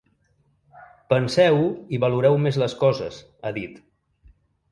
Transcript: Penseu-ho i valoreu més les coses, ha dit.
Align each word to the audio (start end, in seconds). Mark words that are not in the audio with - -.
Penseu-ho 1.13 1.67
i 1.97 2.01
valoreu 2.05 2.39
més 2.45 2.59
les 2.63 2.75
coses, 2.81 3.19
ha 3.49 3.55
dit. 3.61 3.77